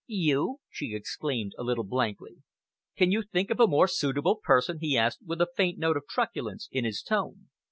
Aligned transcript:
"You?" 0.07 0.61
she 0.67 0.95
exclaimed, 0.95 1.53
a 1.59 1.63
little 1.63 1.83
blankly. 1.83 2.37
"Can 2.97 3.11
you 3.11 3.21
think 3.21 3.51
of 3.51 3.59
a 3.59 3.67
more 3.67 3.87
suitable 3.87 4.35
person?" 4.41 4.79
he 4.81 4.97
asked, 4.97 5.19
with 5.23 5.41
a 5.41 5.49
faint 5.55 5.77
note 5.77 5.95
of 5.95 6.07
truculence 6.09 6.67
in 6.71 6.85
his 6.85 7.03
tone. 7.03 7.49